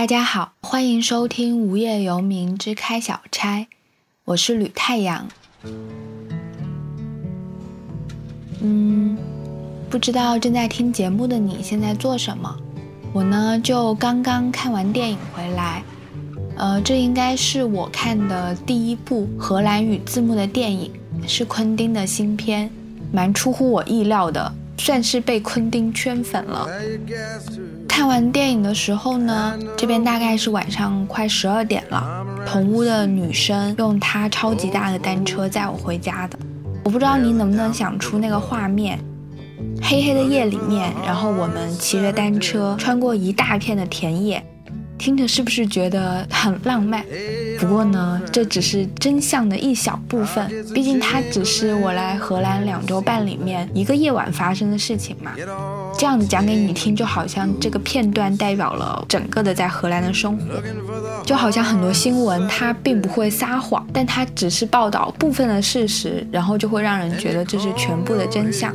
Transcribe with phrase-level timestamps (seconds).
[0.00, 3.58] 大家好，欢迎收听《无业游民之开小差》，
[4.24, 5.28] 我是吕太阳。
[8.62, 9.18] 嗯，
[9.90, 12.56] 不知道正在听节目的你现在做什么？
[13.12, 15.82] 我呢，就刚刚看完电影回来。
[16.56, 20.90] 呃，这应该是我看的第一部荷兰语字幕的电影，
[21.26, 22.70] 是昆汀的新片，
[23.12, 26.66] 蛮出乎我意料的，算是被昆汀圈粉了。
[27.90, 32.24] 看完电影的时候呢，这边大概是晚上快十二点了。
[32.46, 36.38] 同屋的女生用她超级大的单车载我回家的。
[36.84, 38.96] 我不知道你能不能想出那个画面：
[39.82, 44.40] 黑黑的夜里面，然后我们骑着单车穿过一大片的田野。
[44.96, 47.02] 听着是不是觉得很浪漫？
[47.58, 50.46] 不过呢，这只是真相的一小部分。
[50.74, 55.32] 毕竟它只是我来荷兰两周半里面一个夜晚发生的事情嘛。
[56.00, 60.44] 这样子讲给你听，就好像这个片段代表了整个的在荷兰的生活。
[61.26, 68.74] 就好像很多新闻它并不会撒谎，但它只是报道部分的事实，然后就会让人觉得这是全部的真相。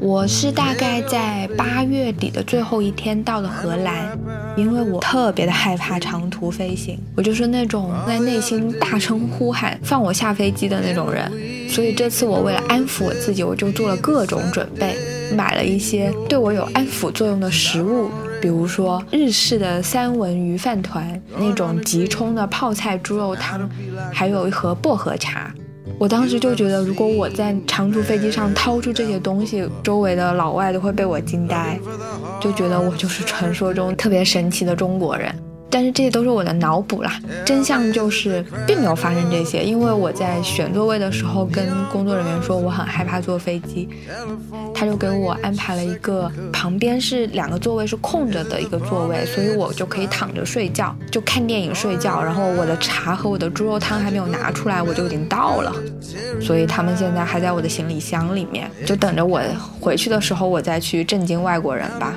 [0.00, 4.18] 我是大概在八月底的最后一天到的荷兰，
[4.56, 11.30] 因为我特别的害怕长途飞行，我就是那种在内心大声呼喊放我下飞机的那种人，
[11.68, 14.96] 所以这次我为了安抚我自己，我就做了各种准备，
[15.32, 23.68] 买了一些对我有安抚作用的食物，比如说日式的三文鱼饭团，那种即冲的泡菜猪肉汤，
[24.12, 25.52] 还有一盒薄荷茶。
[25.98, 31.78] 我当时就觉得，如果我在长途飞机上掏出这些东西，周围的老外都会被我惊呆，
[32.40, 35.32] 就觉得我就是传说中特别神奇的中国人。
[35.74, 39.64] 但是这些都是我的脑补啦，真相就是并没有发生这些。
[39.64, 43.88] 因为我在选座位的时候跟工作人员说我很害怕坐飞机，
[44.72, 52.22] 他就给我安排了一个旁边是两个座位是空着的一个座位，所以我就可以躺着睡觉，就看电影睡觉。
[52.22, 55.74] 然后我的茶和我的猪肉汤还没有拿出来，我就已经到了，
[56.40, 59.40] 所以他们现在还在我的行李箱里面，就等着我
[59.80, 62.14] 回去的时候我再去震惊外国人吧。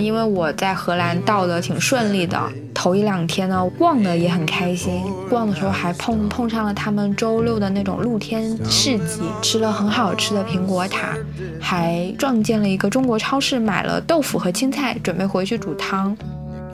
[0.00, 2.40] 因为我在荷兰到的挺顺利的，
[2.74, 11.14] 头一两天呢逛的也很开心，逛的时候还碰碰上了他们周六的那种露天市集，吃了很好吃的苹果塔，
[11.60, 16.16] 还撞见了一个中国超市，买了豆腐和青菜，准备回去煮汤。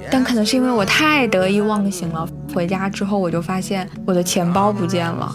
[0.09, 5.35] 但可能是因为我太得意忘形了，回家之后我就发现我的钱包不见了。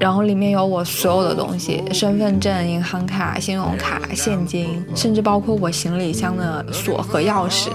[0.00, 7.68] 然后里面有我所有的东西，身份证、银行卡、信用卡、现金，甚至包括我行李箱的锁和钥匙。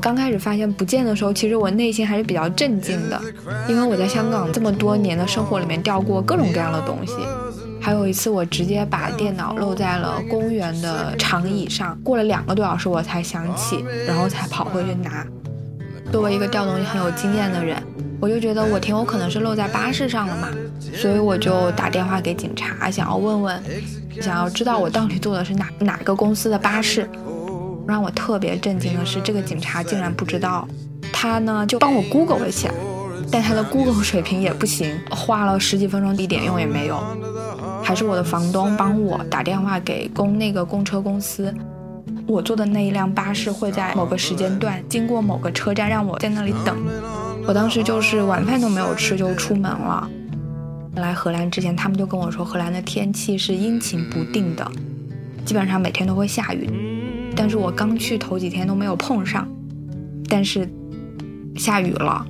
[0.00, 3.20] 刚开始发现不见的时候，其实我内心还是比较震惊的，
[3.68, 7.14] 因为我在香港这么多年的生活里面掉过各种各样的东西。
[7.82, 15.26] 还有一次，我直接把电脑漏在了公园的长椅上，过了两个多小时我才想起，然后才跑回去拿。
[16.10, 17.76] 作为一个掉东西很有经验的人。
[18.20, 20.48] 我就觉得我挺有可能是漏在巴士上了嘛，
[20.94, 23.62] 所以我就打电话给警察，想要问问，
[24.20, 27.08] 想要知道我到底坐的是哪哪个公司的巴士。
[27.88, 30.68] 让我特别震惊的是，这个警察竟然不知道，
[31.12, 32.74] 他呢就帮我 Google 了起来，
[33.32, 37.02] 但他的 Google 水平也不行，花了十几分钟一点用也没有。
[37.82, 41.52] 还是我的房东帮我打电话给公那个公车公司，
[42.28, 46.76] 我坐的那一辆巴士会在某个时间段经过某个车站，让我在那里等。
[47.46, 50.08] 我当时就是晚饭都没有吃就出门了。
[50.96, 54.70] 来荷兰之前，他们就跟我说，荷兰的天气是阴晴不定的，
[55.44, 56.68] 基本上每天都会下雨。
[57.34, 59.48] 但是我刚去头几天都没有碰上，
[60.28, 60.68] 但是
[61.56, 62.26] 下雨了。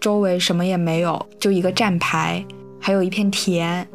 [0.00, 2.44] 周围什么也没有，就一个站牌，
[2.78, 3.86] 还有一片田，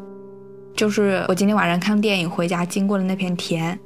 [0.76, 3.80] 就是我今天晚上看电影回家经过的那片田。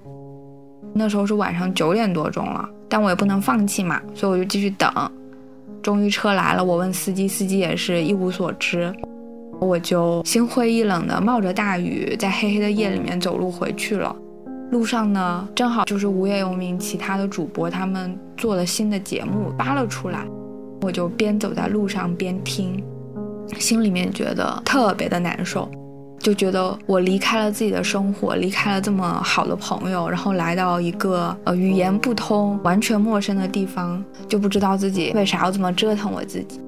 [0.94, 4.92] 那时候是晚上九点多钟了，但我也不能放弃嘛，所以我就继续等。
[5.82, 8.94] 终于车来了，我问司机，司机也是一无所知。
[9.60, 14.16] 我就心灰意冷的冒着大雨，在黑黑的夜里面走路回去了。
[14.72, 20.26] 路上呢，正好就是无业游民其他的主播他们做了新的节目扒了出来，
[20.82, 22.84] 我就边走在路上边听，
[23.60, 25.70] 心里面觉得特别的难受。
[26.24, 36.62] 就觉得我离开了自己的生活，离开了这么好的朋友，然后来到一个呃语言不通、完全陌生的地方，就不知道自己为啥要这么折腾我自己。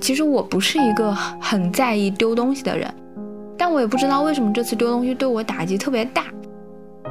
[0.00, 2.90] 其实我不是一个很在意丢东西的人，
[3.58, 6.24] 但我也不知道为什么这次丢东西对我打击特别大。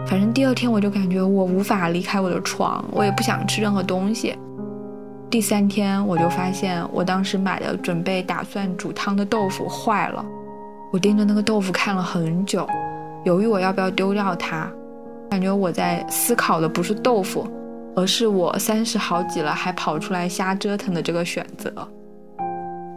[0.08, 4.36] 反正第二天我就感觉我无法离开我的床，我也不想吃任何东西。
[5.30, 10.26] 第三天我就发现我当时买的准备打算煮汤的豆腐坏了。
[10.92, 12.68] 我盯着那个豆腐看了很久，
[13.26, 14.72] 犹豫我要不要丢掉它。
[15.30, 17.46] 感觉我在思考的不是豆腐，
[17.96, 21.70] 而是我三十好几了还跑出来瞎折腾的这个选择。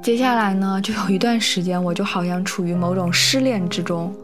[0.01, 4.15] 接下来呢，就有一段时间，我就好像处于某种失恋之中。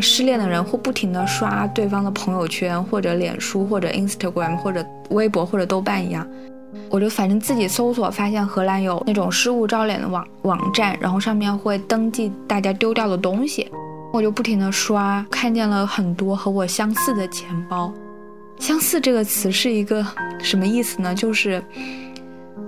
[0.00, 6.26] 失恋的人会不停的刷对方的朋友圈，或者脸书，或者 Instagram，或者微博，或者豆瓣一样。
[6.90, 13.70] 我就反正自己搜索，发现荷兰有那种失物招领的网网站，然后上面会登记大家丢掉的东西。
[14.12, 17.92] 我就不停地刷，看见了很多和我相似的钱包。
[18.60, 20.06] 相似这个词是一个
[20.38, 21.12] 什么意思呢？
[21.12, 21.60] 就是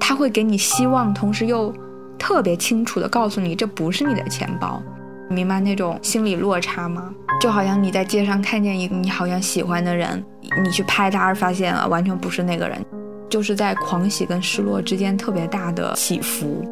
[0.01, 1.73] 它会给你希望，同时又
[2.19, 4.83] 特别清楚地告诉你这不是你的钱包。
[5.29, 7.15] 明白那种心理落差吗？
[7.41, 10.25] 就好像你在街上看见一个你好像喜欢的人，
[10.65, 12.85] 你去拍他，而发现了完全不是那个人，
[13.29, 16.65] 就是在狂喜跟失落之间特别大的起伏。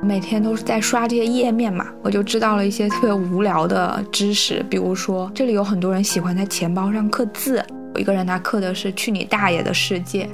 [0.00, 7.62] 每天都是在刷这些页面嘛，我就知道了一些特别无聊的知识，比如说这里有很多人喜欢在钱包上刻字，
[7.94, 10.28] 有一个人他刻的是“去你大爷的世界”。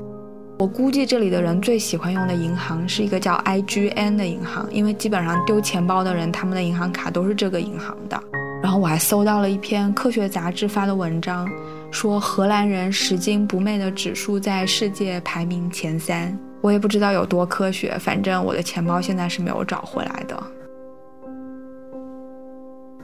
[0.59, 8.23] 我估计这里的人最喜欢用的银行是一个叫 IGN 的银行，因为基本上丢钱包的人，他们的银行卡都是这个银行的。
[8.63, 11.49] 然后我还搜到了一篇科学杂志发的文章，
[11.95, 16.37] 说荷兰人拾金不昧的指数在世界排名前三。
[16.61, 20.43] 我也不知道有多科学，反正我的钱包现在是没有找回来的。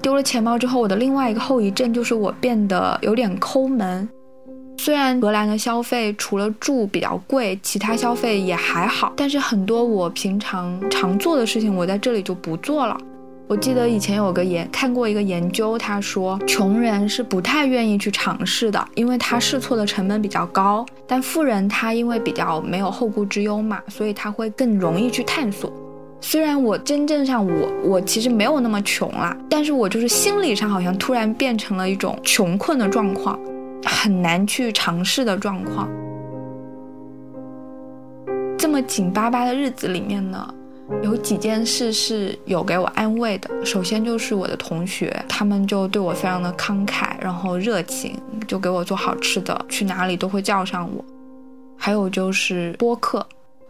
[0.03, 4.09] 丢了钱包之后，我的另外一个后遗症就是我变得有点抠门。
[4.77, 12.99] 虽然荷兰的消费除了住比较贵，其他消费也还好，但是很多我平常常做的事情，我在这里就不做了。
[13.51, 20.87] 我记得以前有个研看过一个研究，他说穷人是不太愿意去尝试的，因为他试错的成本比较高。
[21.05, 25.73] 但富人他因为比较没有后顾之忧嘛，所以他会更容易去探索。
[26.21, 33.37] 虽然我真正上我我其实没有那么穷啦，但是我就是心理上好像突然变成了一种穷困的状况。
[33.85, 35.89] 很难去尝试的状况。
[38.57, 40.55] 这么紧巴巴的日子里面呢，
[41.03, 43.49] 有几件事是有给我安慰的。
[43.65, 48.17] 首先就是我的同学，他们就对我非常的慷慨，然后热情，
[48.47, 51.05] 就给我做好吃的，去哪里都会叫上我。
[51.77, 53.27] 还有就是播客。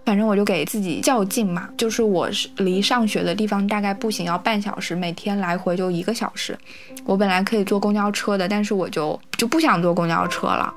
[0.06, 6.58] 反正我就给自己较劲嘛，就是我是离上学的地方大概步行要半小时，每天来回就一个小时。
[7.04, 10.74] 我本来可以坐公交车的，但是我就就不想坐公交车了。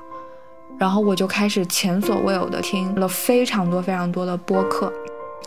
[0.78, 4.92] 然后我就开始前所未有的听了非常多非常多的播客，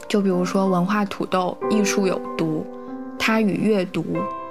[0.07, 2.65] 就比如说文化土豆、艺术有毒、
[3.19, 4.05] 他与阅读、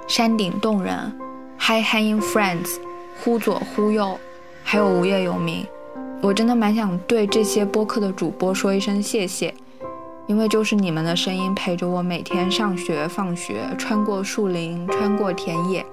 [0.07, 1.11] 山顶洞人、
[1.59, 2.75] Hi Hanging Friends、
[3.23, 4.19] 忽左忽右，
[4.63, 5.65] 还有无业游民。
[6.21, 9.53] 我真的蛮想对这些播客的主播说一声谢谢，
[10.27, 15.85] 因为就是你们的声音陪着我每天上学放学，穿过树林，穿过田野，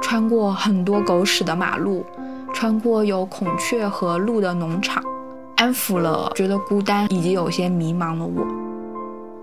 [0.00, 2.04] 穿过很多狗屎的马路，
[2.52, 5.02] 穿过有孔雀和鹿的农场，
[5.56, 8.65] 安抚了觉得孤单以及有些迷茫的我。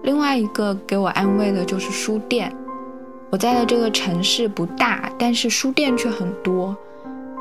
[0.03, 2.53] 另外一个给我安慰的就是书店，
[3.29, 6.75] 我在的这个城市不大，但是书店却很多，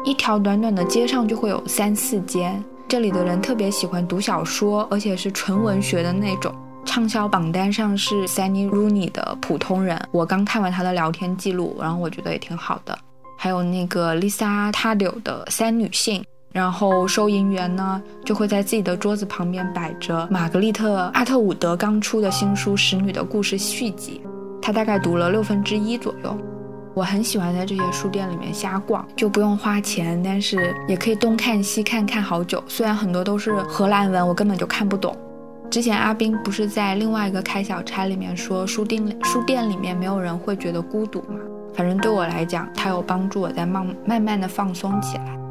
[0.05, 2.63] 一条短短的街上就会有三四间。
[2.87, 6.55] 这里的人特别喜欢读小说，而且是纯文学的那种。
[6.85, 12.97] 畅销榜单上是 Sunny Rooney 的《普通人》，我刚看完他的聊天记录，然后我觉得也挺好的。
[13.39, 16.21] 还有那个 Lisa Taddeo 的《三女性》，
[16.53, 24.21] 然后收银员呢就会在自己的桌子旁边摆着玛格丽特·阿特伍德刚出的新书《使女的故事》续集，
[24.61, 26.37] 他大概读了六分之一左右。
[26.95, 32.63] 我很喜欢在这些书店里面瞎逛，就不用花钱，但是也可以东看西看看好久。
[32.69, 35.17] 虽然很多都是荷兰文，我根本就看不懂。
[35.71, 41.41] 之前阿斌不是在另外一个开小差里面说，书店书店里面没有人会觉得孤独吗？
[41.75, 45.42] 反正对我来讲，它有帮助我在慢慢慢的放松起来。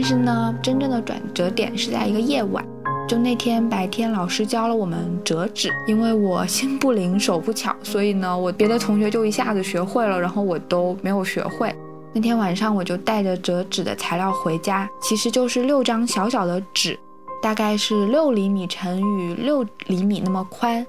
[0.00, 2.64] 但是呢，真正的转折点是在一个夜晚。
[3.06, 11.70] 就那天白天，老师教了我们折纸，因为我心不灵手不巧，所以呢，我别的同学就一下子学会了，然后我都没有学会。
[12.14, 16.98] 那天晚上，我就带着折纸的材料回家，其实就是六张小小的纸，
[17.42, 20.86] 大概是六厘米乘以六厘米那么宽。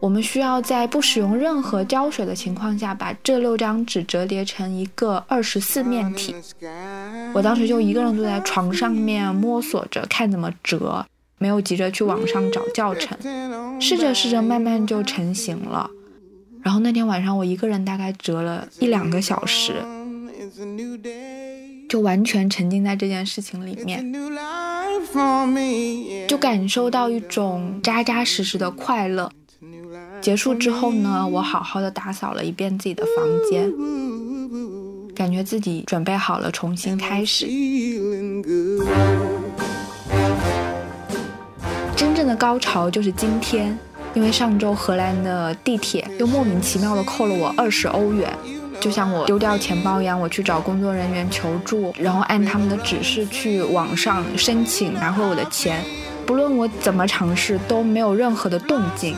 [0.00, 6.34] 我们需要在不使用任何胶水的情况下，把这六张纸折叠成一个二十四面体。
[7.34, 11.04] 我当时就一个人坐在床上面摸索着看怎么折。
[11.36, 13.16] 没有急着去网上找教程，
[13.80, 15.90] 试着试着，慢慢就成型了。
[16.62, 19.72] 然后那天晚上，我一个人大概折了一两个小时，
[21.88, 24.12] 就完全沉浸在这件事情里面，
[26.28, 29.32] 就感受到一种扎扎实实的快乐。
[30.20, 33.72] 结束之后呢，我好好的打扫了一遍自己的房间。
[35.14, 37.46] 感觉自己准备好了重新开始。
[41.96, 43.78] 真正的高潮就是今天，
[44.14, 48.32] 因为上周荷兰的地铁又莫名其妙的扣了我二十欧元，
[48.80, 55.84] 就像我丢掉钱包一样，我去找工作人员求助，然后按他们的指示去网上申请拿回我的钱。
[56.24, 59.14] 不论我怎么尝试，都没有任何的动静。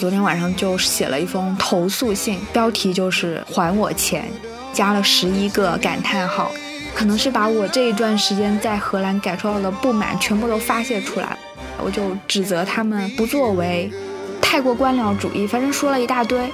[0.00, 4.24] 昨天晚上就写了一封投诉信，标题就是“还我钱”，
[4.72, 6.50] 加了十一个感叹号，
[6.94, 11.38] 可能是把我这一段时间在荷兰感受到的不满全部都发泄出来了。
[11.84, 13.92] 我就指责他们不作为，
[14.40, 16.50] 太过官僚主义，反正说了一大堆。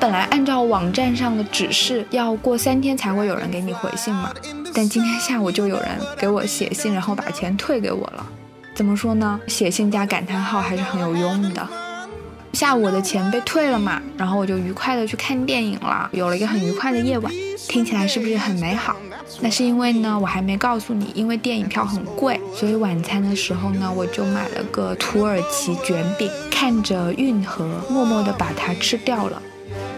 [0.00, 4.32] 本来按照网站上的指示，要过三天才会有人给你回信嘛，
[4.72, 8.26] 但今天下午就有人给我写信，然后把钱退给我了。
[8.74, 9.38] 怎么说呢？
[9.46, 11.68] 写信加感叹号还是很有用的。
[12.52, 17.32] 下午我的钱被退了嘛，然后我就愉快的去看电影了，有了一个很愉快的夜晚。
[17.68, 18.96] 听起来是不是很美好？
[19.40, 29.40] 那是因为呢，我还没告诉你，因为电影票很贵，所以晚餐的时候呢，我就买了个土耳其卷饼，看着运河，默默的把它吃掉了。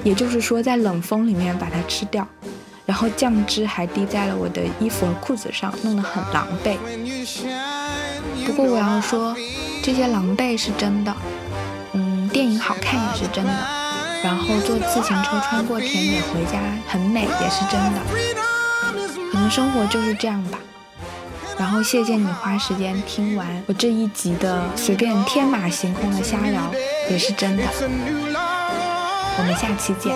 [0.05, 2.27] 也就是说，在冷风里面把它吃掉，
[2.85, 6.77] 然后酱汁还滴在了我的衣服和裤子上，弄得很狼狈。
[8.45, 9.35] 不过我要说，
[9.83, 11.15] 这些狼狈是真的，
[12.33, 13.53] 电影好看也是真的，
[14.25, 16.59] 然后坐自行车穿过田野回家
[16.89, 18.01] 很美也是真的，
[19.31, 20.59] 可能生活就是这样吧。
[21.59, 26.73] 然后谢谢你花时间听完我这一集的随便天马行空的瞎聊，
[27.11, 27.63] 也是真的。
[29.39, 30.13] 我们下期见。